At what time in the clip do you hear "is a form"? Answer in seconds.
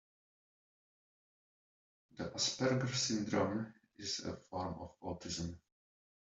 3.99-4.73